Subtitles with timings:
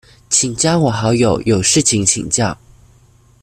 [0.31, 2.57] 請加我好友，有事情請教